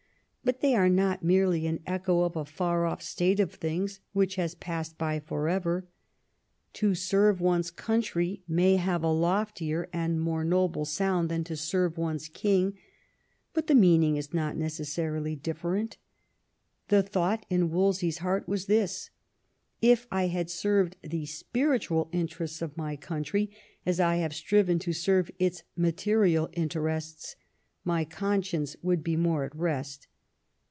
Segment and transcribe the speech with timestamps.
[0.43, 4.35] But they are not merely an echo of a far off state of things which
[4.37, 5.85] has passed by for ever."
[6.81, 11.55] To serve one's country *' may have a loftier and more noble sound than "to
[11.55, 12.73] serve one's king,"
[13.53, 15.97] but the meaning is not necessarily different
[16.87, 19.11] The thought in Wolsejr's heart was this
[19.81, 23.51] —"If I had served the spiritual interests of my country
[23.85, 27.35] as I have striven to serve its material interests
[27.83, 30.07] my conscience would be more at rest."